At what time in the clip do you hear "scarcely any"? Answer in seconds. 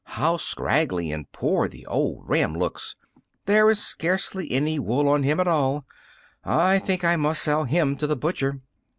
3.85-4.79